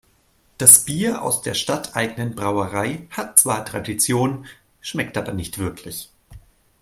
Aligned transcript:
Das 0.57 0.83
Bier 0.85 1.21
aus 1.21 1.43
der 1.43 1.53
stadteigenen 1.53 2.33
Brauerei 2.33 3.05
hat 3.11 3.37
zwar 3.37 3.63
Tradition, 3.65 4.47
schmeckt 4.79 5.15
aber 5.15 5.31
nicht 5.31 5.59
wirklich. 5.59 6.09